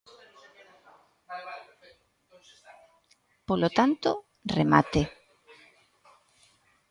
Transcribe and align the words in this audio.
Polo 3.47 3.69
tanto, 3.77 4.09
remate. 4.57 5.01